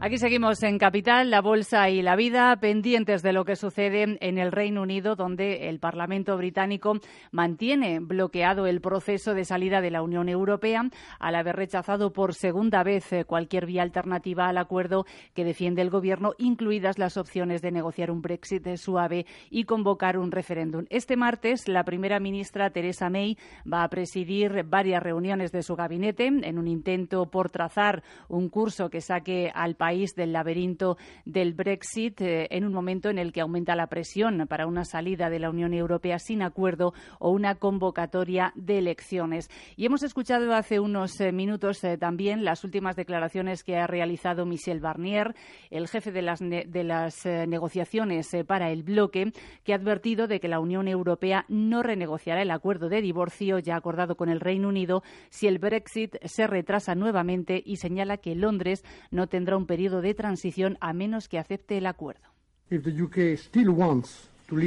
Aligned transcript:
Aquí 0.00 0.16
seguimos 0.16 0.62
en 0.62 0.78
Capital, 0.78 1.28
la 1.28 1.40
Bolsa 1.40 1.90
y 1.90 2.02
la 2.02 2.14
Vida, 2.14 2.54
pendientes 2.60 3.20
de 3.20 3.32
lo 3.32 3.44
que 3.44 3.56
sucede 3.56 4.16
en 4.20 4.38
el 4.38 4.52
Reino 4.52 4.82
Unido, 4.82 5.16
donde 5.16 5.68
el 5.68 5.80
Parlamento 5.80 6.36
británico 6.36 7.00
mantiene 7.32 7.98
bloqueado 7.98 8.68
el 8.68 8.80
proceso 8.80 9.34
de 9.34 9.44
salida 9.44 9.80
de 9.80 9.90
la 9.90 10.02
Unión 10.02 10.28
Europea 10.28 10.88
al 11.18 11.34
haber 11.34 11.56
rechazado 11.56 12.12
por 12.12 12.34
segunda 12.34 12.84
vez 12.84 13.12
eh, 13.12 13.24
cualquier 13.24 13.66
vía 13.66 13.82
alternativa 13.82 14.48
al 14.48 14.58
acuerdo 14.58 15.04
que 15.34 15.44
defiende 15.44 15.82
el 15.82 15.90
Gobierno, 15.90 16.32
incluidas 16.38 16.96
las 16.96 17.16
opciones 17.16 17.60
de 17.60 17.72
negociar 17.72 18.12
un 18.12 18.22
Brexit 18.22 18.76
suave 18.76 19.26
y 19.50 19.64
convocar 19.64 20.16
un 20.16 20.30
referéndum. 20.30 20.84
Este 20.90 21.16
martes, 21.16 21.66
la 21.66 21.82
primera 21.82 22.20
ministra 22.20 22.70
Theresa 22.70 23.10
May 23.10 23.36
va 23.70 23.82
a 23.82 23.88
presidir 23.88 24.62
varias 24.64 25.02
reuniones 25.02 25.50
de 25.50 25.64
su 25.64 25.74
gabinete 25.74 26.26
en 26.26 26.56
un 26.56 26.68
intento 26.68 27.26
por 27.26 27.50
trazar 27.50 28.04
un 28.28 28.48
curso 28.48 28.90
que 28.90 29.00
saque 29.00 29.50
al 29.52 29.74
país 29.74 29.87
del 29.88 30.32
laberinto 30.32 30.98
del 31.24 31.54
Brexit 31.54 32.20
eh, 32.20 32.46
en 32.50 32.66
un 32.66 32.74
momento 32.74 33.08
en 33.08 33.18
el 33.18 33.32
que 33.32 33.40
aumenta 33.40 33.74
la 33.74 33.86
presión 33.86 34.46
para 34.46 34.66
una 34.66 34.84
salida 34.84 35.30
de 35.30 35.38
la 35.38 35.48
Unión 35.48 35.72
Europea 35.72 36.18
sin 36.18 36.42
acuerdo 36.42 36.92
o 37.18 37.30
una 37.30 37.54
convocatoria 37.54 38.52
de 38.54 38.78
elecciones. 38.78 39.48
Y 39.76 39.86
hemos 39.86 40.02
escuchado 40.02 40.52
hace 40.52 40.78
unos 40.78 41.18
eh, 41.22 41.32
minutos 41.32 41.82
eh, 41.84 41.96
también 41.96 42.44
las 42.44 42.64
últimas 42.64 42.96
declaraciones 42.96 43.64
que 43.64 43.78
ha 43.78 43.86
realizado 43.86 44.44
Michel 44.44 44.80
Barnier, 44.80 45.34
el 45.70 45.88
jefe 45.88 46.12
de 46.12 46.20
las, 46.20 46.40
de 46.40 46.84
las 46.84 47.24
negociaciones 47.24 48.28
para 48.46 48.70
el 48.70 48.82
bloque, 48.82 49.32
que 49.64 49.72
ha 49.72 49.76
advertido 49.76 50.26
de 50.26 50.38
que 50.38 50.48
la 50.48 50.60
Unión 50.60 50.86
Europea 50.86 51.46
no 51.48 51.82
renegociará 51.82 52.42
el 52.42 52.50
acuerdo 52.50 52.90
de 52.90 53.00
divorcio 53.00 53.58
ya 53.58 53.76
acordado 53.76 54.16
con 54.16 54.28
el 54.28 54.40
Reino 54.40 54.68
Unido 54.68 55.02
si 55.30 55.46
el 55.46 55.58
Brexit 55.58 56.16
se 56.24 56.46
retrasa 56.46 56.94
nuevamente 56.94 57.62
y 57.64 57.76
señala 57.76 58.18
que 58.18 58.34
Londres 58.34 58.84
no 59.10 59.28
tendrá 59.28 59.56
un 59.56 59.66
periodo 59.66 59.77
de 59.78 60.14
transición 60.14 60.76
a 60.80 60.92
menos 60.92 61.28
que 61.28 61.38
acepte 61.38 61.78
el 61.78 61.86
acuerdo. 61.86 62.26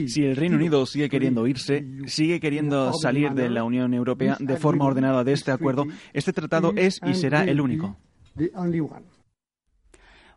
Si 0.07 0.23
el 0.23 0.35
Reino 0.35 0.55
Unido 0.55 0.85
sigue 0.85 1.09
queriendo 1.09 1.47
irse, 1.47 1.85
sigue 2.05 2.39
queriendo 2.39 2.93
salir 2.93 3.33
de 3.33 3.49
la 3.49 3.63
Unión 3.63 3.93
Europea 3.93 4.37
de 4.39 4.57
forma 4.57 4.85
ordenada 4.85 5.23
de 5.23 5.33
este 5.33 5.51
acuerdo, 5.51 5.85
este 6.13 6.33
tratado 6.33 6.71
es 6.75 6.99
y 7.05 7.13
será 7.15 7.43
el 7.43 7.59
único. 7.59 7.97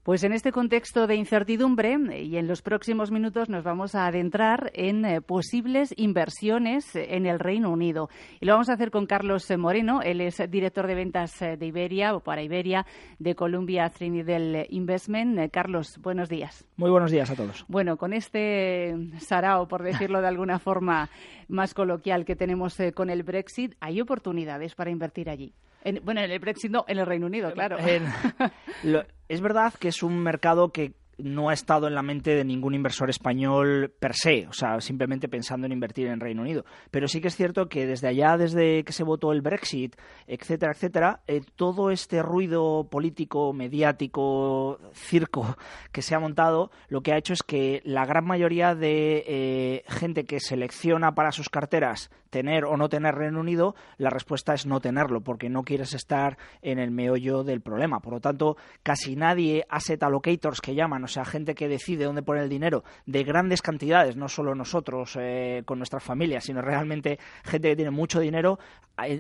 Pues 0.04 0.22
en 0.22 0.34
este 0.34 0.52
contexto 0.52 1.06
de 1.06 1.16
incertidumbre 1.16 1.96
y 2.20 2.36
en 2.36 2.46
los 2.46 2.60
próximos 2.60 3.10
minutos 3.10 3.48
nos 3.48 3.64
vamos 3.64 3.94
a 3.94 4.06
adentrar 4.06 4.70
en 4.74 5.02
eh, 5.06 5.22
posibles 5.22 5.94
inversiones 5.96 6.94
en 6.94 7.24
el 7.24 7.38
Reino 7.38 7.70
Unido. 7.70 8.10
Y 8.38 8.44
lo 8.44 8.52
vamos 8.52 8.68
a 8.68 8.74
hacer 8.74 8.90
con 8.90 9.06
Carlos 9.06 9.50
Moreno. 9.56 10.02
Él 10.02 10.20
es 10.20 10.42
director 10.50 10.86
de 10.86 10.94
ventas 10.94 11.40
eh, 11.40 11.56
de 11.56 11.64
Iberia 11.64 12.14
o 12.14 12.20
para 12.20 12.42
Iberia 12.42 12.84
de 13.18 13.34
Columbia 13.34 13.88
Trinidad 13.88 14.66
Investment. 14.68 15.38
Eh, 15.38 15.48
Carlos, 15.48 15.98
buenos 16.02 16.28
días. 16.28 16.66
Muy 16.76 16.90
buenos 16.90 17.10
días 17.10 17.30
a 17.30 17.34
todos. 17.34 17.64
Bueno, 17.68 17.96
con 17.96 18.12
este 18.12 18.94
sarao, 19.20 19.68
por 19.68 19.82
decirlo 19.82 20.20
de 20.20 20.28
alguna 20.28 20.58
forma 20.58 21.08
más 21.48 21.72
coloquial 21.72 22.26
que 22.26 22.36
tenemos 22.36 22.76
con 22.94 23.08
el 23.08 23.22
Brexit, 23.22 23.74
¿hay 23.80 24.02
oportunidades 24.02 24.74
para 24.74 24.90
invertir 24.90 25.30
allí? 25.30 25.54
Bueno, 26.02 26.22
en 26.22 26.30
el 26.30 26.38
Brexit 26.38 26.70
no, 26.70 26.84
en 26.88 26.98
el 26.98 27.06
Reino 27.06 27.26
Unido, 27.26 27.52
claro. 27.52 27.76
es 29.28 29.40
verdad 29.40 29.74
que 29.78 29.88
es 29.88 30.02
un 30.02 30.22
mercado 30.22 30.70
que 30.70 30.94
no 31.18 31.48
ha 31.48 31.52
estado 31.52 31.86
en 31.86 31.94
la 31.94 32.02
mente 32.02 32.34
de 32.34 32.44
ningún 32.44 32.74
inversor 32.74 33.10
español 33.10 33.92
per 33.98 34.14
se, 34.14 34.46
o 34.48 34.52
sea, 34.52 34.80
simplemente 34.80 35.28
pensando 35.28 35.66
en 35.66 35.72
invertir 35.72 36.08
en 36.08 36.20
Reino 36.20 36.42
Unido. 36.42 36.64
Pero 36.90 37.08
sí 37.08 37.20
que 37.20 37.28
es 37.28 37.36
cierto 37.36 37.68
que 37.68 37.86
desde 37.86 38.08
allá, 38.08 38.36
desde 38.36 38.84
que 38.84 38.92
se 38.92 39.04
votó 39.04 39.32
el 39.32 39.42
Brexit, 39.42 39.96
etcétera, 40.26 40.72
etcétera, 40.72 41.20
eh, 41.26 41.42
todo 41.56 41.90
este 41.90 42.22
ruido 42.22 42.88
político, 42.90 43.52
mediático, 43.52 44.78
circo 44.92 45.56
que 45.92 46.02
se 46.02 46.14
ha 46.14 46.20
montado, 46.20 46.70
lo 46.88 47.02
que 47.02 47.12
ha 47.12 47.18
hecho 47.18 47.32
es 47.32 47.42
que 47.42 47.80
la 47.84 48.06
gran 48.06 48.24
mayoría 48.24 48.74
de 48.74 49.24
eh, 49.26 49.84
gente 49.88 50.24
que 50.24 50.40
selecciona 50.40 51.14
para 51.14 51.32
sus 51.32 51.48
carteras 51.48 52.10
tener 52.34 52.64
o 52.64 52.76
no 52.76 52.88
tener 52.88 53.14
Reino 53.14 53.38
Unido, 53.38 53.76
la 53.96 54.10
respuesta 54.10 54.54
es 54.54 54.66
no 54.66 54.80
tenerlo, 54.80 55.20
porque 55.20 55.48
no 55.48 55.62
quieres 55.62 55.94
estar 55.94 56.36
en 56.62 56.80
el 56.80 56.90
meollo 56.90 57.44
del 57.44 57.60
problema. 57.60 58.00
Por 58.00 58.14
lo 58.14 58.20
tanto, 58.20 58.56
casi 58.82 59.14
nadie, 59.14 59.64
asset 59.68 60.02
allocators 60.02 60.60
que 60.60 60.74
llaman, 60.74 61.03
o 61.04 61.08
sea, 61.08 61.24
gente 61.24 61.54
que 61.54 61.68
decide 61.68 62.04
dónde 62.04 62.22
poner 62.22 62.44
el 62.44 62.48
dinero 62.48 62.84
de 63.06 63.24
grandes 63.24 63.62
cantidades, 63.62 64.16
no 64.16 64.28
solo 64.28 64.54
nosotros 64.54 65.16
eh, 65.20 65.62
con 65.64 65.78
nuestras 65.78 66.02
familias, 66.02 66.44
sino 66.44 66.60
realmente 66.60 67.18
gente 67.44 67.68
que 67.68 67.76
tiene 67.76 67.90
mucho 67.90 68.20
dinero, 68.20 68.58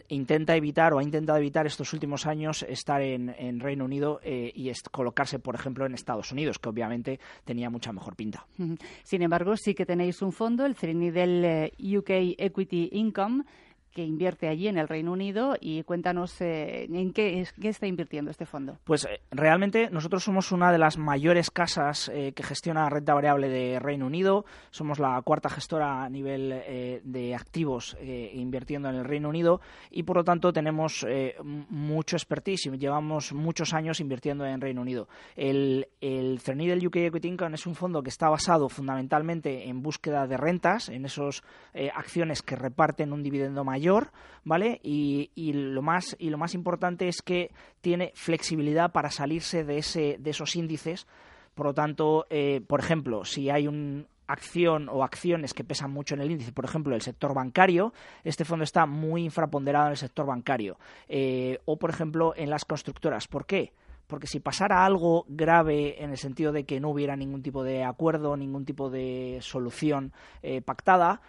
intenta 0.08 0.56
evitar 0.56 0.92
o 0.92 0.98
ha 0.98 1.02
intentado 1.02 1.38
evitar 1.38 1.66
estos 1.66 1.92
últimos 1.92 2.26
años 2.26 2.64
estar 2.68 3.02
en, 3.02 3.60
Reino 3.60 3.84
Unido 3.84 4.20
eh, 4.22 4.52
y 4.54 4.70
colocarse, 4.90 5.38
por 5.38 5.54
ejemplo, 5.54 5.86
en 5.86 5.94
Estados 5.94 6.32
Unidos, 6.32 6.58
que 6.58 6.68
obviamente 6.68 7.20
tenía 7.44 7.70
mucha 7.70 7.92
mejor 7.92 8.16
pinta. 8.16 8.46
Sin 9.02 9.22
embargo, 9.22 9.56
sí 9.56 9.74
que 9.74 9.86
tenéis 9.86 10.22
un 10.22 10.32
fondo, 10.32 10.66
el 10.66 10.74
Trinidad 10.74 11.28
eh, 11.28 11.72
UK 11.78 12.10
Equity 12.38 12.90
income 12.92 13.44
que 13.94 14.04
invierte 14.04 14.48
allí 14.48 14.66
en 14.66 14.76
el 14.76 14.88
Reino 14.88 15.12
Unido 15.12 15.56
y 15.60 15.84
cuéntanos 15.84 16.40
eh, 16.40 16.88
en 16.92 17.12
qué, 17.12 17.46
qué, 17.60 17.68
está 17.68 17.86
invirtiendo 17.86 18.30
este 18.30 18.44
fondo. 18.44 18.76
Pues 18.84 19.04
eh, 19.04 19.20
realmente 19.30 19.88
nosotros 19.90 20.24
somos 20.24 20.50
una 20.50 20.72
de 20.72 20.78
las 20.78 20.98
mayores 20.98 21.50
casas 21.50 22.10
eh, 22.12 22.32
que 22.32 22.42
gestiona 22.42 22.90
renta 22.90 23.14
variable 23.14 23.48
de 23.48 23.78
Reino 23.78 24.06
Unido. 24.06 24.44
Somos 24.70 24.98
la 24.98 25.22
cuarta 25.22 25.48
gestora 25.48 26.02
a 26.02 26.10
nivel 26.10 27.00
de 27.04 27.34
activos 27.34 27.96
invirtiendo 28.00 28.88
en 28.88 28.96
el 28.96 29.04
Reino 29.04 29.28
Unido 29.28 29.60
y 29.90 30.02
por 30.02 30.16
lo 30.16 30.24
tanto 30.24 30.52
tenemos 30.52 31.06
mucho 31.68 32.16
expertise 32.16 32.66
y 32.66 32.78
llevamos 32.78 33.32
muchos 33.32 33.74
años 33.74 34.00
invirtiendo 34.00 34.44
en 34.44 34.60
Reino 34.60 34.80
Unido. 34.80 35.08
El, 35.36 35.86
el 36.00 36.40
del 36.44 36.86
UK 36.86 36.96
Equity 36.96 37.28
Income 37.28 37.54
es 37.54 37.66
un 37.66 37.74
fondo 37.74 38.02
que 38.02 38.10
está 38.10 38.28
basado 38.28 38.68
fundamentalmente 38.68 39.68
en 39.68 39.82
búsqueda 39.82 40.26
de 40.26 40.36
rentas, 40.36 40.88
en 40.88 41.04
esas 41.04 41.42
acciones 41.94 42.42
que 42.42 42.56
reparten 42.56 43.12
un 43.12 43.22
dividendo 43.22 43.64
mayor 43.64 43.83
¿vale? 44.44 44.80
Y, 44.82 45.52
lo 45.52 45.82
más, 45.82 46.16
y 46.18 46.30
lo 46.30 46.38
más 46.38 46.54
importante 46.54 47.08
es 47.08 47.22
que 47.22 47.50
tiene 47.80 48.12
flexibilidad 48.14 48.92
para 48.92 49.10
salirse 49.10 49.64
de, 49.64 49.78
ese, 49.78 50.16
de 50.18 50.30
esos 50.30 50.54
índices. 50.56 51.06
Por 51.54 51.66
lo 51.66 51.74
tanto, 51.74 52.26
eh, 52.30 52.60
por 52.66 52.80
ejemplo, 52.80 53.24
si 53.24 53.50
hay 53.50 53.66
una 53.66 54.04
acción 54.26 54.88
o 54.88 55.04
acciones 55.04 55.52
que 55.52 55.64
pesan 55.64 55.90
mucho 55.90 56.14
en 56.14 56.22
el 56.22 56.30
índice, 56.30 56.52
por 56.52 56.64
ejemplo, 56.64 56.94
el 56.94 57.02
sector 57.02 57.34
bancario, 57.34 57.92
este 58.22 58.44
fondo 58.44 58.64
está 58.64 58.86
muy 58.86 59.24
infraponderado 59.24 59.86
en 59.86 59.92
el 59.92 59.96
sector 59.98 60.26
bancario. 60.26 60.78
Eh, 61.08 61.58
o, 61.64 61.78
por 61.78 61.90
ejemplo, 61.90 62.34
en 62.36 62.50
las 62.50 62.64
constructoras. 62.64 63.26
¿Por 63.28 63.46
qué? 63.46 63.72
porque 64.06 64.26
si 64.26 64.38
pasara 64.38 64.84
algo 64.84 65.24
grave 65.28 66.04
en 66.04 66.10
el 66.10 66.18
sentido 66.18 66.52
de 66.52 66.64
que 66.64 66.78
no 66.78 66.90
hubiera 66.90 67.16
ningún 67.16 67.42
tipo 67.42 67.64
de 67.64 67.84
acuerdo, 67.84 68.36
ningún 68.36 68.66
tipo 68.66 68.90
de 68.90 69.38
solución 69.40 70.12
eh, 70.42 70.60
pactada, 70.60 71.22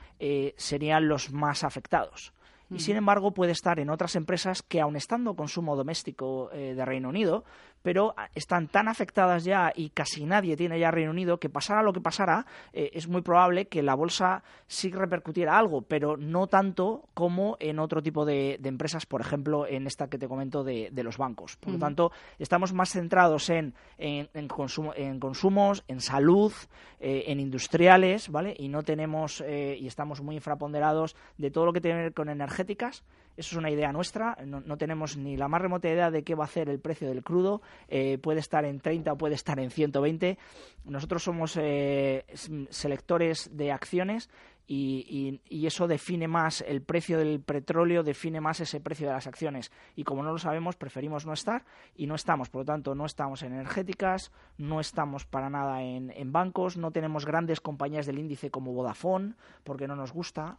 serían 0.58 1.08
los 1.08 1.32
más 1.32 1.64
afectados 1.64 2.34
y 2.70 2.80
sin 2.80 2.98
embargo 2.98 3.31
puede 3.31 3.52
estar 3.52 3.80
en 3.80 3.90
otras 3.90 4.16
empresas 4.16 4.62
que 4.62 4.81
aun 4.81 4.96
estando 4.96 5.36
consumo 5.36 5.76
doméstico 5.76 6.50
eh, 6.52 6.74
de 6.76 6.86
Reino 6.86 7.09
Unido, 7.09 7.44
pero 7.85 8.16
ah, 8.18 8.29
están 8.34 8.68
tan 8.68 8.88
afectadas 8.88 9.44
ya 9.44 9.72
y 9.75 9.91
casi 9.91 10.25
nadie 10.25 10.57
tiene 10.57 10.79
ya 10.79 10.90
Reino 10.90 11.12
Unido 11.12 11.40
que 11.40 11.50
pasara 11.50 11.84
lo 11.84 11.94
que 11.94 12.01
pasara, 12.01 12.47
eh, 12.73 12.90
es 12.94 13.07
muy 13.07 13.22
probable 13.22 13.68
que 13.68 13.84
la 13.84 13.94
bolsa 13.94 14.41
sí 14.66 14.90
repercutiera 14.90 15.55
algo, 15.55 15.84
pero 15.84 16.17
no 16.17 16.47
tanto 16.47 17.03
como 17.14 17.58
en 17.59 17.78
otro 17.78 18.02
tipo 18.02 18.26
de, 18.26 18.59
empresas, 18.64 19.05
por 19.05 19.22
ejemplo, 19.22 19.67
en 19.67 19.85
esta 19.85 20.08
que 20.08 20.17
te 20.17 20.28
comento 20.28 20.64
de, 20.64 20.90
los 21.03 21.20
bancos. 21.20 21.58
Por 21.58 21.73
lo 21.73 21.78
tanto, 21.78 22.11
estamos 22.40 22.73
más 22.73 22.90
centrados 22.90 23.52
en, 23.52 23.76
en, 23.99 24.47
consumo, 24.47 24.91
en 24.96 25.20
consumos, 25.20 25.84
en 25.88 26.02
salud, 26.02 26.52
eh, 26.99 27.26
en 27.28 27.40
industriales, 27.40 28.29
¿vale? 28.29 28.55
Y 28.58 28.67
no 28.67 28.81
tenemos, 28.81 29.41
y 29.41 29.85
estamos 29.85 30.22
muy 30.22 30.38
infraponderados 30.38 31.16
de 31.38 31.52
todo 31.52 31.67
lo 31.67 31.73
que 31.73 31.81
tiene 31.81 31.99
que 31.99 32.03
ver 32.05 32.14
con 32.16 32.29
energéticas 32.29 33.03
Eso 33.37 33.55
es 33.55 33.58
una 33.58 33.70
idea 33.70 33.91
nuestra, 33.91 34.37
no, 34.46 34.78
tenemos 34.78 35.17
ni 35.17 35.35
la 35.35 35.47
más 35.47 35.61
remota 35.61 35.90
idea 35.90 36.09
de 36.09 36.23
qué 36.23 36.35
va 36.35 36.46
a 36.46 36.47
hacer 36.47 36.70
el 36.70 36.79
precio 36.79 37.08
del 37.08 37.23
crudo, 37.23 37.61
eh, 37.87 38.17
puede 38.17 38.40
estar 38.40 38.64
en 38.66 38.79
30 38.79 39.14
o 39.14 39.17
puede 39.17 39.35
estar 39.35 39.59
en 39.59 39.72
120. 39.72 40.37
Nosotros 40.85 41.23
somos 41.23 41.58
eh, 41.61 42.26
selectores 42.70 43.49
de 43.55 43.72
acciones 43.72 44.29
y, 44.67 45.41
eso 45.67 45.87
define 45.87 46.28
más 46.28 46.61
el 46.61 46.82
precio 46.82 47.17
del 47.17 47.41
petróleo, 47.41 48.03
define 48.03 48.40
más 48.40 48.59
ese 48.59 48.79
precio 48.79 49.08
de 49.08 49.14
las 49.14 49.28
acciones. 49.28 49.72
Y 49.96 50.03
como 50.03 50.23
no 50.23 50.31
lo 50.31 50.38
sabemos, 50.38 50.76
preferimos 50.76 51.26
no 51.26 51.34
estar 51.34 51.66
y 51.96 52.08
no 52.08 52.16
estamos. 52.16 52.49
Por 52.49 52.61
lo 52.61 52.66
tanto, 52.66 52.96
no 52.96 53.05
estamos 53.05 53.43
en 53.43 53.53
energéticas, 53.53 54.31
no 54.58 54.79
estamos 54.79 55.26
para 55.26 55.49
nada 55.49 55.81
en, 55.81 56.11
en 56.11 56.31
bancos, 56.31 56.78
no 56.78 56.91
tenemos 56.91 57.26
grandes 57.26 57.61
compañías 57.61 58.05
del 58.05 58.20
índice 58.20 58.49
como 58.49 58.73
Vodafone, 58.73 59.34
porque 59.64 59.88
no 59.88 59.96
nos 59.96 60.14
gusta. 60.14 60.58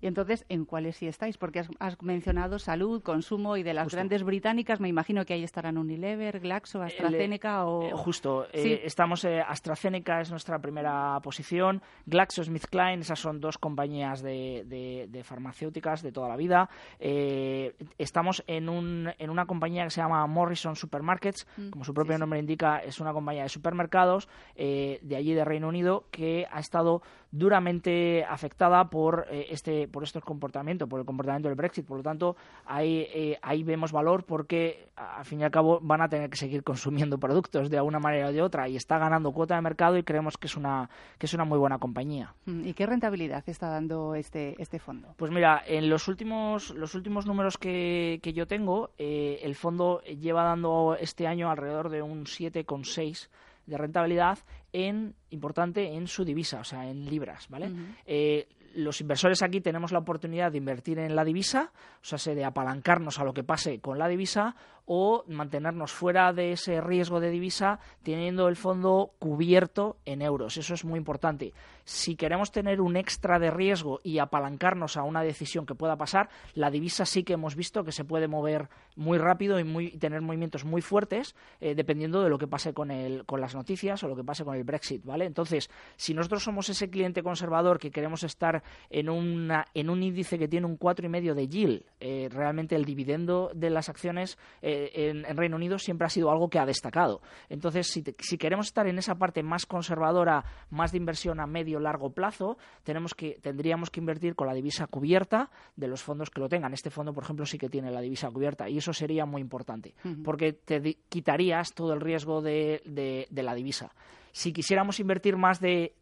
Y 0.00 0.06
entonces, 0.06 0.44
¿en 0.48 0.64
cuáles 0.64 0.96
sí 0.96 1.06
estáis? 1.06 1.38
Porque 1.38 1.62
has, 1.78 2.02
mencionado 2.02 2.58
salud, 2.58 3.02
consumo 3.02 3.56
y 3.56 3.62
de 3.62 3.74
las 3.74 3.92
grandes 3.92 4.22
británicas, 4.22 4.80
me 4.80 4.88
imagino 4.88 5.24
que 5.24 5.34
ahí 5.34 5.44
estarán 5.44 5.78
Unilever, 5.78 6.40
Glaxo, 6.40 6.82
AstraZeneca 6.82 7.66
o... 7.66 7.82
Eh, 7.82 7.92
justo, 7.94 8.46
eh, 8.52 8.82
estamos, 8.84 9.24
eh, 9.24 9.40
AstraZeneca 9.40 10.20
es 10.20 10.30
nuestra 10.30 10.58
primera 10.58 11.18
posición, 11.22 11.82
Glaxo, 12.06 12.42
Klein, 12.70 13.00
esas 13.00 13.18
son 13.18 13.40
dos 13.40 13.58
compañías 13.58 14.22
de, 14.22 14.64
de, 14.66 15.24
farmacéuticas 15.24 16.02
de 16.02 16.12
toda 16.12 16.28
la 16.28 16.36
vida. 16.36 16.68
estamos 16.98 18.42
en, 18.46 18.68
un, 18.68 19.10
en 19.18 19.30
una 19.30 19.46
compañía 19.46 19.84
que 19.84 19.90
se 19.90 20.00
llama 20.00 20.26
Morrison 20.26 20.76
Supermarkets, 20.76 21.46
mm, 21.56 21.70
como 21.70 21.84
su 21.84 21.94
propio 21.94 22.18
nombre 22.18 22.38
indica, 22.38 22.78
es 22.78 23.00
una 23.00 23.12
compañía 23.12 23.44
de 23.44 23.48
supermercados 23.48 24.28
de 24.56 25.16
allí 25.16 25.34
de 25.34 25.44
Reino 25.44 25.68
Unido 25.68 26.06
que 26.10 26.46
ha 26.50 26.60
estado 26.60 27.02
duramente 27.30 28.24
afectada 28.24 28.88
por 28.88 29.26
eh, 29.36 29.46
este 29.50 29.88
por 29.88 30.02
estos 30.02 30.24
comportamientos, 30.24 30.88
por 30.88 31.00
el 31.00 31.06
comportamiento 31.06 31.48
del 31.48 31.56
Brexit. 31.56 31.86
Por 31.86 31.98
lo 31.98 32.02
tanto, 32.02 32.36
ahí, 32.64 33.06
eh, 33.12 33.38
ahí 33.42 33.62
vemos 33.62 33.92
valor 33.92 34.24
porque, 34.24 34.88
al 34.96 35.24
fin 35.24 35.40
y 35.40 35.44
al 35.44 35.50
cabo, 35.50 35.78
van 35.82 36.00
a 36.00 36.08
tener 36.08 36.30
que 36.30 36.36
seguir 36.36 36.62
consumiendo 36.62 37.18
productos 37.26 37.70
de 37.70 37.76
alguna 37.76 37.98
manera 37.98 38.28
o 38.28 38.32
de 38.32 38.42
otra 38.42 38.68
y 38.68 38.76
está 38.76 38.98
ganando 38.98 39.32
cuota 39.32 39.54
de 39.54 39.62
mercado 39.62 39.98
y 39.98 40.02
creemos 40.02 40.38
que 40.38 40.46
es 40.46 40.56
una, 40.56 40.88
que 41.18 41.26
es 41.26 41.34
una 41.34 41.44
muy 41.44 41.58
buena 41.58 41.78
compañía. 41.78 42.34
Mm, 42.46 42.66
¿Y 42.66 42.74
qué 42.74 42.86
rentabilidad 42.86 43.44
está 43.46 43.68
dando 43.68 44.14
este, 44.14 44.54
este 44.60 44.78
fondo? 44.78 45.14
Pues 45.16 45.30
mira, 45.30 45.62
en 45.66 45.88
los 45.90 46.08
últimos, 46.08 46.70
los 46.70 46.94
últimos 46.94 47.26
números 47.26 47.58
que, 47.58 48.20
que 48.22 48.32
yo 48.32 48.46
tengo, 48.46 48.90
eh, 48.98 49.40
el 49.42 49.54
fondo 49.54 50.00
lleva 50.02 50.44
dando 50.44 50.96
este 50.98 51.26
año 51.26 51.50
alrededor 51.50 51.90
de 51.90 52.02
un 52.02 52.24
7,6 52.24 53.28
de 53.66 53.76
rentabilidad 53.76 54.38
en 54.72 55.14
importante 55.30 55.94
en 55.94 56.06
su 56.06 56.24
divisa, 56.24 56.60
o 56.60 56.64
sea, 56.64 56.88
en 56.88 57.06
libras, 57.06 57.48
¿vale? 57.48 57.70
eh, 58.06 58.48
los 58.76 59.00
inversores 59.00 59.42
aquí 59.42 59.60
tenemos 59.60 59.90
la 59.92 59.98
oportunidad 59.98 60.52
de 60.52 60.58
invertir 60.58 60.98
en 60.98 61.16
la 61.16 61.24
divisa, 61.24 61.72
o 62.00 62.16
sea, 62.16 62.34
de 62.34 62.44
apalancarnos 62.44 63.18
a 63.18 63.24
lo 63.24 63.32
que 63.32 63.42
pase 63.42 63.80
con 63.80 63.98
la 63.98 64.08
divisa 64.08 64.54
o 64.86 65.24
mantenernos 65.26 65.92
fuera 65.92 66.32
de 66.32 66.52
ese 66.52 66.80
riesgo 66.80 67.20
de 67.20 67.30
divisa 67.30 67.80
teniendo 68.02 68.48
el 68.48 68.56
fondo 68.56 69.12
cubierto 69.18 69.98
en 70.04 70.22
euros. 70.22 70.56
Eso 70.56 70.74
es 70.74 70.84
muy 70.84 70.98
importante. 70.98 71.52
Si 71.84 72.16
queremos 72.16 72.50
tener 72.50 72.80
un 72.80 72.96
extra 72.96 73.38
de 73.38 73.50
riesgo 73.50 74.00
y 74.02 74.18
apalancarnos 74.18 74.96
a 74.96 75.02
una 75.02 75.22
decisión 75.22 75.66
que 75.66 75.74
pueda 75.74 75.96
pasar, 75.96 76.28
la 76.54 76.70
divisa 76.70 77.04
sí 77.04 77.22
que 77.22 77.34
hemos 77.34 77.54
visto 77.54 77.84
que 77.84 77.92
se 77.92 78.04
puede 78.04 78.28
mover 78.28 78.68
muy 78.96 79.18
rápido 79.18 79.60
y, 79.60 79.64
muy, 79.64 79.90
tener 79.90 80.20
movimientos 80.20 80.64
muy 80.64 80.82
fuertes 80.82 81.34
eh, 81.60 81.74
dependiendo 81.74 82.22
de 82.22 82.30
lo 82.30 82.38
que 82.38 82.46
pase 82.46 82.72
con, 82.72 82.90
el, 82.90 83.24
con 83.24 83.40
las 83.40 83.54
noticias 83.54 84.02
o 84.02 84.08
lo 84.08 84.16
que 84.16 84.24
pase 84.24 84.44
con 84.44 84.56
el 84.56 84.64
Brexit, 84.64 85.04
¿vale? 85.04 85.26
Entonces, 85.26 85.70
si 85.96 86.14
nosotros 86.14 86.42
somos 86.42 86.68
ese 86.68 86.90
cliente 86.90 87.22
conservador 87.22 87.78
que 87.78 87.90
queremos 87.90 88.22
estar 88.22 88.62
en, 88.90 89.08
una, 89.08 89.66
en 89.74 89.90
un 89.90 90.02
índice 90.02 90.38
que 90.38 90.48
tiene 90.48 90.66
un 90.66 90.78
4,5 90.78 91.34
de 91.34 91.48
yield, 91.48 91.82
eh, 92.00 92.28
realmente 92.30 92.76
el 92.76 92.84
dividendo 92.84 93.50
de 93.54 93.70
las 93.70 93.88
acciones 93.88 94.38
eh, 94.62 94.75
en, 94.94 95.24
Reino 95.36 95.56
Unido 95.56 95.78
siempre 95.78 96.06
ha 96.06 96.10
sido 96.10 96.30
algo 96.30 96.48
que 96.48 96.58
ha 96.58 96.66
destacado. 96.66 97.20
Entonces, 97.48 97.86
si, 97.88 98.04
si, 98.18 98.38
queremos 98.38 98.66
estar 98.66 98.86
en 98.86 98.98
esa 98.98 99.14
parte 99.16 99.42
más 99.42 99.66
conservadora, 99.66 100.44
más 100.70 100.92
de 100.92 100.98
inversión 100.98 101.40
a 101.40 101.46
medio 101.46 101.80
largo 101.80 102.10
plazo, 102.10 102.56
tenemos 102.82 103.14
que, 103.14 103.38
tendríamos 103.40 103.90
que 103.90 104.00
invertir 104.00 104.34
con 104.34 104.46
la 104.46 104.54
divisa 104.54 104.86
cubierta 104.86 105.50
de 105.76 105.88
los 105.88 106.02
fondos 106.02 106.30
que 106.30 106.40
lo 106.40 106.48
tengan. 106.48 106.72
Este 106.72 106.90
fondo, 106.90 107.12
por 107.12 107.24
ejemplo, 107.24 107.46
sí 107.46 107.58
que 107.58 107.68
tiene 107.68 107.90
la 107.90 108.00
divisa 108.00 108.30
cubierta 108.30 108.68
y 108.68 108.78
eso 108.78 108.92
sería 108.92 109.26
muy 109.26 109.40
importante, 109.40 109.94
porque 110.24 110.52
te 110.52 110.80
quitarías 111.08 111.72
todo 111.74 111.92
el 111.92 112.00
riesgo 112.00 112.42
de, 112.42 112.82
de 113.30 113.42
la 113.42 113.54
divisa. 113.54 113.92
Si 114.32 114.52
quisiéramos 114.52 115.00
invertir 115.00 115.36
más 115.36 115.60
de 115.60 115.94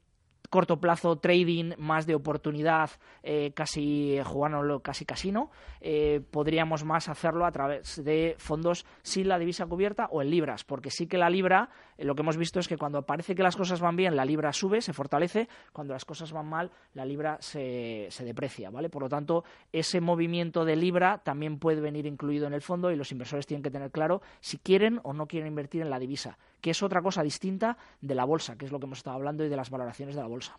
corto 0.55 0.79
plazo 0.79 1.17
trading 1.17 1.73
más 1.79 2.07
de 2.07 2.15
oportunidad, 2.15 2.89
eh, 3.25 3.51
casi 3.57 4.21
jugándolo 4.25 4.79
casi 4.79 5.05
casino, 5.05 5.51
eh, 5.81 6.21
podríamos 6.31 6.85
más 6.85 7.09
hacerlo 7.09 7.45
a 7.45 7.51
través 7.51 8.05
de 8.05 8.37
fondos 8.39 8.87
sin 9.03 9.27
la 9.27 9.41
divisa 9.41 9.67
cubierta 9.67 10.07
o 10.13 10.23
en 10.23 10.31
libras, 10.31 10.63
porque 10.63 10.91
sí 10.91 11.09
que 11.09 11.19
la 11.19 11.29
libra, 11.29 11.71
eh, 11.99 12.05
lo 12.05 12.15
que 12.15 12.23
hemos 12.23 12.37
visto 12.37 12.61
es 12.61 12.69
que 12.69 12.77
cuando 12.77 13.03
parece 13.03 13.35
que 13.35 13.43
las 13.43 13.57
cosas 13.57 13.81
van 13.81 13.97
bien, 13.97 14.15
la 14.15 14.25
libra 14.25 14.53
sube, 14.53 14.81
se 14.81 14.93
fortalece, 14.93 15.49
cuando 15.73 15.93
las 15.93 16.05
cosas 16.05 16.31
van 16.31 16.47
mal, 16.47 16.71
la 16.93 17.05
libra 17.05 17.37
se, 17.41 18.07
se 18.11 18.25
deprecia, 18.25 18.71
¿vale? 18.71 18.91
Por 18.91 19.03
lo 19.03 19.09
tanto, 19.09 19.43
ese 19.73 20.01
movimiento 20.01 20.65
de 20.65 20.77
libra 20.77 21.19
también 21.19 21.59
puede 21.59 21.81
venir 21.81 22.07
incluido 22.07 22.47
en 22.47 22.55
el 22.55 22.63
fondo 22.63 22.93
y 22.93 22.97
los 22.97 23.11
inversores 23.11 23.49
tienen 23.49 23.65
que 23.65 23.73
tener 23.73 23.91
claro 23.91 24.23
si 24.39 24.59
quieren 24.59 25.01
o 25.03 25.15
no 25.15 25.27
quieren 25.27 25.49
invertir 25.49 25.83
en 25.83 25.91
la 25.91 25.99
divisa 25.99 26.39
que 26.65 26.71
es 26.71 26.83
otra 26.83 27.03
cosa 27.03 27.23
distinta 27.23 27.77
de 28.01 28.15
la 28.15 28.25
bolsa, 28.25 28.57
que 28.57 28.65
es 28.65 28.73
lo 28.73 28.79
que 28.79 28.87
hemos 28.87 28.97
estado 28.97 29.17
hablando 29.17 29.45
y 29.45 29.51
de 29.51 29.57
las 29.57 29.69
valoraciones 29.69 30.15
de 30.15 30.23
la 30.23 30.29
bolsa. 30.29 30.57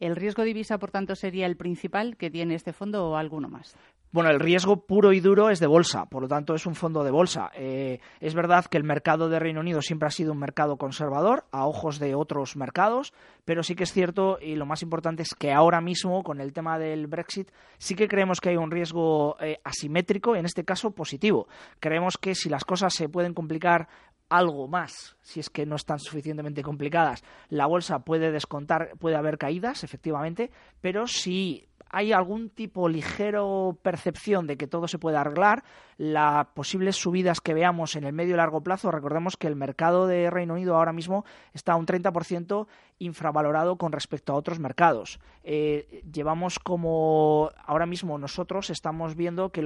¿El 0.00 0.16
riesgo 0.16 0.42
divisa, 0.42 0.78
por 0.78 0.90
tanto, 0.90 1.14
sería 1.14 1.46
el 1.46 1.56
principal 1.56 2.16
que 2.16 2.32
tiene 2.32 2.56
este 2.56 2.72
fondo 2.72 3.10
o 3.10 3.14
alguno 3.14 3.48
más? 3.48 3.76
Bueno, 4.10 4.30
el 4.30 4.40
riesgo 4.40 4.86
puro 4.86 5.12
y 5.12 5.20
duro 5.20 5.50
es 5.50 5.60
de 5.60 5.66
bolsa, 5.66 6.06
por 6.06 6.22
lo 6.22 6.28
tanto 6.28 6.54
es 6.54 6.66
un 6.66 6.74
fondo 6.74 7.04
de 7.04 7.10
bolsa. 7.10 7.50
Eh, 7.54 8.00
es 8.20 8.34
verdad 8.34 8.64
que 8.64 8.76
el 8.76 8.82
mercado 8.82 9.28
de 9.28 9.38
Reino 9.38 9.60
Unido 9.60 9.82
siempre 9.82 10.08
ha 10.08 10.10
sido 10.10 10.32
un 10.32 10.38
mercado 10.38 10.78
conservador 10.78 11.44
a 11.52 11.66
ojos 11.66 12.00
de 12.00 12.14
otros 12.14 12.56
mercados, 12.56 13.12
pero 13.44 13.62
sí 13.62 13.74
que 13.76 13.84
es 13.84 13.92
cierto 13.92 14.38
y 14.40 14.56
lo 14.56 14.64
más 14.64 14.82
importante 14.82 15.22
es 15.22 15.34
que 15.34 15.52
ahora 15.52 15.80
mismo 15.80 16.22
con 16.22 16.40
el 16.40 16.52
tema 16.52 16.78
del 16.78 17.06
Brexit 17.08 17.50
sí 17.78 17.94
que 17.94 18.08
creemos 18.08 18.40
que 18.40 18.48
hay 18.48 18.56
un 18.56 18.70
riesgo 18.70 19.36
eh, 19.38 19.60
asimétrico, 19.64 20.34
en 20.34 20.46
este 20.46 20.64
caso 20.64 20.92
positivo. 20.92 21.46
Creemos 21.78 22.16
que 22.16 22.34
si 22.34 22.48
las 22.48 22.64
cosas 22.64 22.94
se 22.94 23.08
pueden 23.08 23.34
complicar 23.34 23.88
algo 24.28 24.68
más, 24.68 25.16
si 25.22 25.40
es 25.40 25.50
que 25.50 25.66
no 25.66 25.76
están 25.76 25.98
suficientemente 25.98 26.62
complicadas, 26.62 27.22
la 27.48 27.66
bolsa 27.66 28.00
puede 28.00 28.32
descontar, 28.32 28.92
puede 28.98 29.16
haber 29.16 29.38
caídas, 29.38 29.84
efectivamente, 29.84 30.50
pero 30.80 31.06
si 31.06 31.68
hay 31.88 32.12
algún 32.12 32.50
tipo 32.50 32.88
ligero 32.88 33.78
percepción 33.82 34.46
de 34.46 34.56
que 34.56 34.66
todo 34.66 34.88
se 34.88 34.98
puede 34.98 35.16
arreglar, 35.16 35.62
las 35.96 36.46
posibles 36.48 36.96
subidas 36.96 37.40
que 37.40 37.54
veamos 37.54 37.96
en 37.96 38.04
el 38.04 38.12
medio 38.12 38.34
y 38.34 38.36
largo 38.36 38.62
plazo, 38.62 38.90
recordemos 38.90 39.36
que 39.36 39.46
el 39.46 39.56
mercado 39.56 40.06
de 40.06 40.28
Reino 40.28 40.54
Unido 40.54 40.76
ahora 40.76 40.92
mismo 40.92 41.24
está 41.54 41.76
un 41.76 41.86
30% 41.86 42.66
infravalorado 42.98 43.76
con 43.76 43.92
respecto 43.92 44.32
a 44.32 44.36
otros 44.36 44.58
mercados. 44.58 45.20
Eh, 45.44 46.02
llevamos 46.10 46.58
como 46.58 47.50
ahora 47.64 47.86
mismo 47.86 48.18
nosotros 48.18 48.70
estamos 48.70 49.14
viendo 49.14 49.50
que 49.50 49.60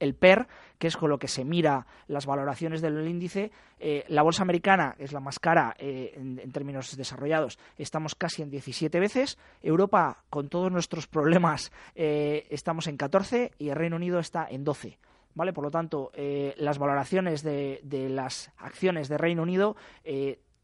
el 0.00 0.14
PER, 0.14 0.48
que 0.78 0.88
es 0.88 0.96
con 0.96 1.10
lo 1.10 1.18
que 1.18 1.28
se 1.28 1.44
mira 1.44 1.86
las 2.08 2.26
valoraciones 2.26 2.80
del 2.80 3.06
índice, 3.06 3.52
eh, 3.78 4.04
la 4.08 4.22
bolsa 4.22 4.42
americana 4.42 4.96
es 4.98 5.12
la 5.12 5.20
más 5.20 5.38
cara 5.38 5.74
eh, 5.78 6.12
en, 6.16 6.50
términos 6.52 6.96
desarrollados, 6.96 7.58
estamos 7.76 8.14
casi 8.14 8.42
en 8.42 8.50
17 8.50 8.98
veces. 8.98 9.38
Europa, 9.62 10.24
con 10.28 10.48
todos 10.48 10.72
nuestros 10.72 11.06
problemas, 11.06 11.72
estamos 11.94 12.86
en 12.86 12.96
14 12.96 13.52
y 13.58 13.68
el 13.68 13.76
Reino 13.76 13.96
Unido 13.96 14.18
está 14.18 14.46
en 14.48 14.64
12. 14.64 14.98
¿Vale? 15.34 15.52
Por 15.52 15.62
lo 15.62 15.70
tanto, 15.70 16.10
las 16.56 16.78
valoraciones 16.78 17.42
de, 17.42 17.80
de, 17.84 18.08
las 18.08 18.50
acciones 18.56 19.08
de 19.08 19.18
Reino 19.18 19.42
Unido 19.42 19.76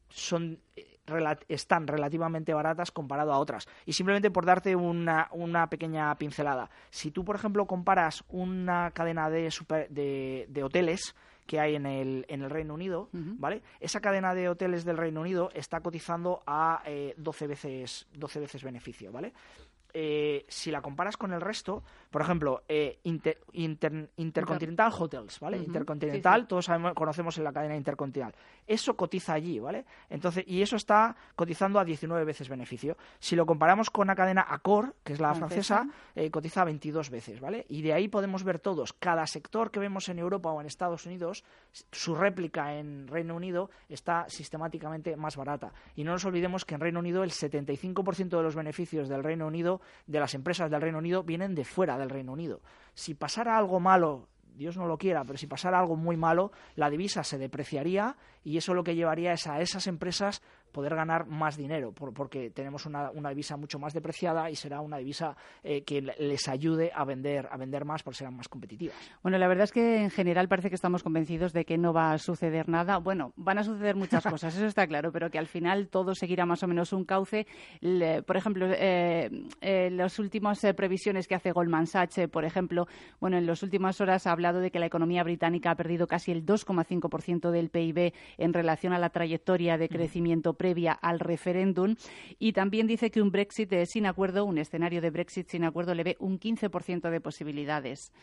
son 0.09 0.59
están 1.49 1.87
relativamente 1.87 2.55
baratas 2.55 2.91
comparado 2.91 3.33
a 3.33 3.39
otras. 3.39 3.69
Y 3.87 3.93
simplemente 3.93 4.31
por 4.31 4.47
darte 4.47 4.77
una, 4.77 5.29
una 5.33 5.69
pequeña 5.69 6.15
pincelada, 6.17 6.71
si 6.91 7.11
tú, 7.11 7.25
por 7.25 7.37
ejemplo, 7.37 7.67
comparas 7.67 8.25
una 8.29 8.91
cadena 8.93 9.31
de, 9.31 9.51
de, 9.91 10.63
hoteles 10.63 11.15
que 11.47 11.61
hay 11.61 11.75
en 11.75 11.87
el, 11.87 12.25
en 12.29 12.43
el 12.43 12.51
Reino 12.51 12.75
Unido, 12.75 13.09
¿vale? 13.13 13.63
Esa 13.81 14.01
cadena 14.01 14.35
de 14.35 14.49
hoteles 14.49 14.85
del 14.85 14.97
Reino 14.97 15.21
Unido 15.21 15.51
está 15.55 15.81
cotizando 15.81 16.43
a 16.47 16.83
eh, 16.87 17.15
12 17.19 17.47
veces 17.47 18.07
12 18.15 18.41
veces 18.41 18.63
beneficio, 18.63 19.13
¿vale? 19.13 19.33
Eh, 19.97 20.45
si 20.49 20.73
la 20.73 20.83
comparas 20.83 21.17
con 21.17 21.33
el 21.33 21.41
resto, 21.41 21.85
por 22.15 22.23
ejemplo, 22.23 22.63
eh, 22.69 23.01
Intercontinental 23.03 24.93
Hotels, 24.97 25.41
¿vale? 25.41 25.57
Intercontinental, 25.57 26.47
todos 26.47 26.67
sabemos, 26.67 26.95
conocemos 26.95 27.37
en 27.39 27.43
la 27.43 27.53
cadena 27.53 27.75
Intercontinental. 27.75 28.41
Eso 28.65 28.95
cotiza 28.95 29.33
allí, 29.33 29.59
¿vale? 29.59 29.85
Entonces, 30.09 30.45
y 30.47 30.63
eso 30.63 30.77
está 30.77 31.17
cotizando 31.35 31.81
a 31.81 31.85
19 31.85 32.25
veces 32.25 32.49
beneficio. 32.49 32.97
Si 33.19 33.35
lo 33.35 33.45
comparamos 33.47 33.91
con 33.91 34.07
la 34.07 34.15
cadena 34.15 34.43
Accor, 34.43 34.95
que 35.03 35.15
es 35.15 35.19
la 35.19 35.35
francesa, 35.35 35.89
eh, 36.15 36.31
cotiza 36.31 36.63
a 36.63 36.67
22 36.67 37.11
veces, 37.11 37.41
¿vale? 37.41 37.67
Y 37.69 37.83
de 37.83 37.93
ahí 37.93 38.07
podemos 38.07 38.45
ver 38.45 38.61
todos, 38.61 38.93
cada 38.93 39.27
sector 39.27 39.73
que 39.73 39.81
vemos 39.81 40.09
en 40.09 40.21
Europa 40.21 40.53
o 40.53 40.61
en 40.61 40.69
Estados 40.69 41.07
Unidos, 41.07 41.43
su 41.91 42.15
réplica 42.15 42.77
en 42.79 43.09
Reino 43.09 43.35
Unido 43.35 43.71
está 43.89 44.27
sistemáticamente 44.29 45.17
más 45.17 45.37
barata. 45.37 45.73
Y 45.97 46.05
no 46.05 46.13
nos 46.13 46.25
olvidemos 46.25 46.65
que 46.65 46.77
en 46.77 46.81
Reino 46.81 47.01
Unido 47.01 47.25
el 47.25 47.33
75% 47.33 48.37
de 48.37 48.43
los 48.45 48.55
beneficios 48.55 49.09
del 49.09 49.25
Reino 49.25 49.49
Unido 49.49 49.81
de 50.07 50.21
las 50.21 50.35
empresas 50.35 50.71
del 50.71 50.81
Reino 50.81 50.99
Unido 50.99 51.25
vienen 51.25 51.57
de 51.57 51.65
fuera 51.65 52.04
del 52.05 52.11
Reino 52.11 52.33
Unido. 52.33 52.61
Si 52.95 53.15
pasara 53.15 53.59
algo 53.59 53.81
malo 53.81 54.29
Dios 54.55 54.77
no 54.77 54.87
lo 54.87 54.99
quiera, 54.99 55.25
pero 55.25 55.37
si 55.37 55.47
pasara 55.47 55.79
algo 55.79 55.97
muy 55.97 56.17
malo, 56.17 56.53
la 56.77 56.89
divisa 56.91 57.25
se 57.25 57.39
depreciaría 57.39 58.17
y 58.45 58.57
eso 58.57 58.75
lo 58.75 58.85
que 58.85 58.95
llevaría 58.95 59.33
es 59.33 59.47
a 59.47 59.61
esas 59.61 59.87
empresas 59.87 60.43
poder 60.75 60.95
ganar 60.95 61.27
más 61.27 61.57
dinero, 61.57 61.93
porque 61.93 62.51
tenemos 62.51 62.85
una, 62.85 63.11
divisa 63.31 63.57
mucho 63.57 63.79
más 63.79 63.95
depreciada 63.95 64.51
y 64.51 64.57
será 64.57 64.81
una 64.81 64.99
divisa 64.99 65.37
eh, 65.63 65.83
que 65.85 66.03
les 66.03 66.49
ayude 66.49 66.91
a 66.95 67.05
vender, 67.05 67.49
a 67.51 67.57
vender 67.57 67.85
más 67.87 68.03
porque 68.03 68.19
serán 68.19 68.37
más 68.37 68.49
competitivas. 68.49 68.97
Bueno, 69.23 69.39
la 69.39 69.49
verdad 69.49 69.65
es 69.65 69.73
que 69.73 70.03
en 70.03 70.11
general 70.11 70.49
parece 70.49 70.69
que 70.69 70.75
estamos 70.75 71.03
convencidos 71.03 71.53
de 71.53 71.65
que 71.65 71.79
no 71.79 71.95
va 71.95 72.13
a 72.13 72.19
suceder 72.19 72.69
nada. 72.69 72.99
Bueno, 72.99 73.33
van 73.37 73.59
a 73.59 73.65
suceder 73.65 73.95
muchas 73.95 74.25
cosas, 74.29 74.55
eso 74.55 74.67
está 74.67 74.87
claro, 74.87 75.13
pero 75.13 75.31
que 75.31 75.39
al 75.39 75.47
final 75.47 75.89
todo 75.89 76.15
seguirá 76.15 76.45
más 76.45 76.63
o 76.63 76.67
menos 76.67 76.93
un 76.93 77.05
cauce. 77.05 77.47
por 78.27 78.37
ejemplo, 78.37 78.67
eh, 78.69 79.31
eh, 79.61 79.91
las 79.91 80.19
últimas 80.19 80.61
previsiones 80.77 81.29
que 81.29 81.37
hace 81.37 81.53
Goldman 81.53 81.87
Sachs, 81.87 82.29
por 82.31 82.45
ejemplo, 82.45 82.89
bueno, 83.21 83.39
en 83.39 83.47
las 83.47 83.63
últimas 83.63 84.01
horas 84.01 84.27
ha 84.27 84.33
hablado 84.33 84.59
de 84.59 84.73
que 84.73 84.81
la 84.81 84.87
economía 84.87 85.23
británica 85.23 85.71
ha 85.71 85.77
perdido 85.77 86.09
casi 86.09 86.33
el 86.33 86.45
2,5% 86.45 87.51
del 87.53 87.71
PIB 87.71 88.13
en 88.39 88.53
relación 88.53 88.93
a 88.93 88.99
la 88.99 89.11
trayectoria 89.11 89.79
de 89.79 89.89
crecimiento 89.89 90.55
previa 90.65 90.93
al 90.93 91.21
referéndum 91.21 91.95
y 92.39 92.55
también 92.55 92.87
dice 92.87 93.11
que 93.11 93.21
un 93.21 93.31
Brexit 93.31 93.71
sin 93.85 94.07
acuerdo, 94.07 94.47
un 94.47 94.57
escenario 94.57 95.03
de 95.03 95.11
Brexit 95.11 95.47
sin 95.47 95.63
acuerdo, 95.63 95.95
le 95.95 96.05
ve 96.05 96.17
un 96.21 96.41
15% 96.41 97.11
de 97.11 97.21
posibilidades. 97.21 98.15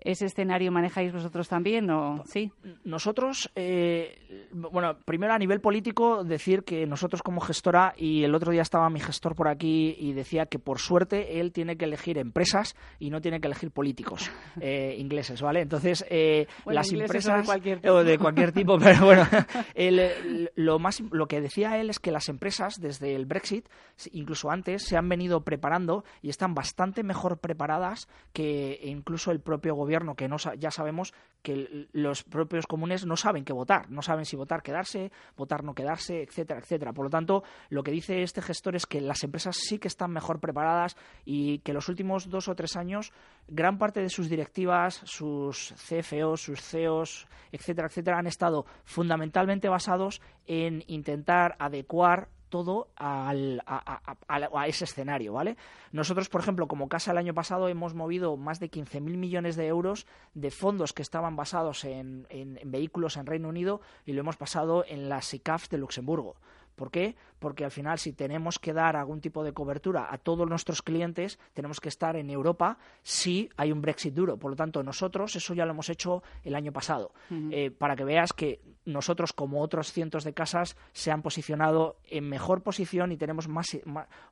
¿Ese 0.00 0.26
escenario 0.26 0.70
manejáis 0.70 1.12
vosotros 1.12 1.48
también 1.48 1.90
o 1.90 2.22
sí? 2.24 2.52
Nosotros, 2.84 3.50
eh, 3.56 4.48
bueno, 4.52 4.96
primero 5.04 5.32
a 5.32 5.38
nivel 5.38 5.60
político 5.60 6.22
decir 6.22 6.62
que 6.62 6.86
nosotros 6.86 7.20
como 7.20 7.40
gestora 7.40 7.94
y 7.96 8.22
el 8.22 8.34
otro 8.34 8.52
día 8.52 8.62
estaba 8.62 8.88
mi 8.90 9.00
gestor 9.00 9.34
por 9.34 9.48
aquí 9.48 9.96
y 9.98 10.12
decía 10.12 10.46
que 10.46 10.60
por 10.60 10.78
suerte 10.78 11.40
él 11.40 11.52
tiene 11.52 11.76
que 11.76 11.84
elegir 11.84 12.16
empresas 12.16 12.76
y 13.00 13.10
no 13.10 13.20
tiene 13.20 13.40
que 13.40 13.48
elegir 13.48 13.72
políticos 13.72 14.30
eh, 14.60 14.94
ingleses, 14.98 15.42
¿vale? 15.42 15.62
Entonces 15.62 16.04
eh, 16.08 16.46
las 16.66 16.92
empresas 16.92 17.40
de 17.40 17.46
cualquier, 17.46 17.80
tipo. 17.80 18.04
de 18.04 18.18
cualquier 18.18 18.52
tipo, 18.52 18.78
pero 18.78 19.04
bueno, 19.04 19.26
lo 20.54 20.78
más 20.78 21.02
lo 21.10 21.26
que 21.26 21.40
decía 21.40 21.76
él 21.78 21.90
es 21.90 21.98
que 21.98 22.12
las 22.12 22.28
empresas 22.28 22.80
desde 22.80 23.16
el 23.16 23.26
Brexit, 23.26 23.68
incluso 24.12 24.50
antes, 24.50 24.84
se 24.84 24.96
han 24.96 25.08
venido 25.08 25.40
preparando 25.42 26.04
y 26.22 26.28
están 26.28 26.54
bastante 26.54 27.02
mejor 27.02 27.38
preparadas 27.38 28.08
que 28.32 28.78
incluso 28.84 29.32
el 29.32 29.40
propio 29.40 29.74
gobierno, 29.74 29.87
que 30.16 30.28
no, 30.28 30.36
ya 30.58 30.70
sabemos 30.70 31.12
que 31.42 31.88
los 31.92 32.24
propios 32.24 32.66
comunes 32.66 33.06
no 33.06 33.16
saben 33.16 33.44
qué 33.44 33.52
votar, 33.52 33.90
no 33.90 34.02
saben 34.02 34.24
si 34.24 34.36
votar 34.36 34.62
quedarse, 34.62 35.10
votar 35.36 35.64
no 35.64 35.74
quedarse, 35.74 36.22
etcétera, 36.22 36.60
etcétera. 36.60 36.92
Por 36.92 37.06
lo 37.06 37.10
tanto, 37.10 37.42
lo 37.70 37.82
que 37.82 37.90
dice 37.90 38.22
este 38.22 38.42
gestor 38.42 38.76
es 38.76 38.86
que 38.86 39.00
las 39.00 39.22
empresas 39.24 39.56
sí 39.56 39.78
que 39.78 39.88
están 39.88 40.10
mejor 40.10 40.40
preparadas 40.40 40.96
y 41.24 41.58
que 41.60 41.72
los 41.72 41.88
últimos 41.88 42.28
dos 42.28 42.48
o 42.48 42.54
tres 42.54 42.76
años 42.76 43.12
gran 43.46 43.78
parte 43.78 44.00
de 44.00 44.08
sus 44.08 44.28
directivas, 44.28 45.00
sus 45.04 45.74
CFOs, 45.76 46.42
sus 46.42 46.60
CEOs, 46.60 47.26
etcétera, 47.52 47.88
etcétera, 47.88 48.18
han 48.18 48.26
estado 48.26 48.66
fundamentalmente 48.84 49.68
basados 49.68 50.20
en 50.46 50.84
intentar 50.86 51.56
adecuar 51.58 52.28
todo 52.48 52.88
al, 52.96 53.62
a, 53.66 54.66
ese 54.66 54.84
escenario, 54.84 55.32
¿vale? 55.32 55.56
Nosotros, 55.92 56.28
por 56.28 56.40
ejemplo, 56.40 56.68
como 56.68 56.88
casa 56.88 57.12
el 57.12 57.18
año 57.18 57.34
pasado 57.34 57.68
hemos 57.68 57.94
movido 57.94 58.36
más 58.36 58.60
de 58.60 58.70
15.000 58.70 59.00
millones 59.00 59.56
de 59.56 59.66
euros 59.66 60.06
de 60.34 60.50
fondos 60.50 60.92
que 60.92 61.02
estaban 61.02 61.36
basados 61.36 61.84
en, 61.84 62.26
en, 62.30 62.58
vehículos 62.64 63.16
en 63.16 63.26
Reino 63.26 63.48
Unido 63.48 63.80
y 64.04 64.12
lo 64.12 64.20
hemos 64.20 64.36
pasado 64.36 64.84
en 64.86 65.08
las 65.08 65.26
SICAF 65.26 65.68
de 65.68 65.78
Luxemburgo. 65.78 66.36
¿Por 66.78 66.92
qué? 66.92 67.16
Porque 67.40 67.64
al 67.64 67.72
final, 67.72 67.98
si 67.98 68.12
tenemos 68.12 68.60
que 68.60 68.72
dar 68.72 68.94
algún 68.94 69.20
tipo 69.20 69.42
de 69.42 69.52
cobertura 69.52 70.06
a 70.10 70.16
todos 70.16 70.48
nuestros 70.48 70.80
clientes, 70.80 71.40
tenemos 71.52 71.80
que 71.80 71.88
estar 71.88 72.14
en 72.14 72.30
Europa 72.30 72.78
si 73.02 73.50
hay 73.56 73.72
un 73.72 73.82
Brexit 73.82 74.14
duro. 74.14 74.36
Por 74.38 74.52
lo 74.52 74.56
tanto, 74.56 74.84
nosotros 74.84 75.34
eso 75.34 75.54
ya 75.54 75.66
lo 75.66 75.72
hemos 75.72 75.90
hecho 75.90 76.22
el 76.44 76.54
año 76.54 76.72
pasado. 76.72 77.12
Eh, 77.50 77.72
para 77.72 77.96
que 77.96 78.04
veas 78.04 78.32
que 78.32 78.60
nosotros, 78.88 79.32
como 79.32 79.60
otros 79.60 79.92
cientos 79.92 80.24
de 80.24 80.32
casas, 80.32 80.76
se 80.92 81.10
han 81.10 81.22
posicionado 81.22 81.96
en 82.10 82.28
mejor 82.28 82.62
posición 82.62 83.12
y 83.12 83.16
tenemos 83.16 83.48
más, 83.48 83.78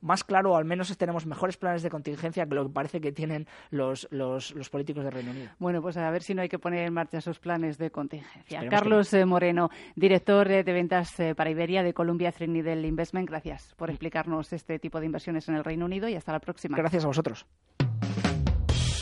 más, 0.00 0.24
claro, 0.24 0.52
o 0.52 0.56
al 0.56 0.64
menos 0.64 0.96
tenemos 0.96 1.26
mejores 1.26 1.56
planes 1.56 1.82
de 1.82 1.90
contingencia 1.90 2.46
que 2.46 2.54
lo 2.54 2.66
que 2.66 2.72
parece 2.72 3.00
que 3.00 3.12
tienen 3.12 3.46
los, 3.70 4.08
los, 4.10 4.52
políticos 4.70 5.04
de 5.04 5.10
Reino 5.10 5.30
Unido. 5.30 5.50
Bueno, 5.58 5.80
pues 5.82 5.96
a 5.96 6.10
ver 6.10 6.22
si 6.22 6.34
no 6.34 6.42
hay 6.42 6.48
que 6.48 6.58
poner 6.58 6.86
en 6.86 6.92
marcha 6.92 7.18
esos 7.18 7.38
planes 7.38 7.78
de 7.78 7.90
contingencia. 7.90 8.68
Carlos 8.68 9.12
eh, 9.14 9.24
Moreno, 9.24 9.70
director 9.94 10.48
de 10.48 10.62
ventas 10.62 11.18
eh, 11.20 11.34
para 11.34 11.50
Iberia 11.50 11.82
de 11.82 11.94
Columbia 11.94 12.32
del 12.38 12.84
Investment. 12.84 13.28
Gracias 13.28 13.74
por 13.76 13.90
explicarnos 13.90 14.52
este 14.52 14.78
tipo 14.78 15.00
de 15.00 15.06
inversiones 15.06 15.48
en 15.48 15.56
el 15.56 15.64
Reino 15.64 15.84
Unido 15.84 16.08
y 16.08 16.14
hasta 16.14 16.32
la 16.32 16.40
próxima. 16.40 16.76
Gracias 16.76 17.04
a 17.04 17.08
vosotros. 17.08 17.46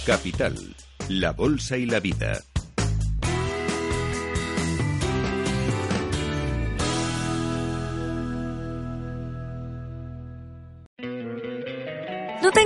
Capital, 0.07 0.55
la 1.09 1.33
Bolsa 1.33 1.77
y 1.77 1.87
la 1.87 2.01
Vida. 2.01 2.43